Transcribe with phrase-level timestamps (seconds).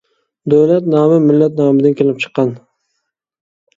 [0.53, 2.53] دۆلەت نامى مىللەت نامىدىن كېلىپ چىققان.